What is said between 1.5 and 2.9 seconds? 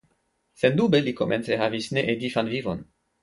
havis needifan vivon.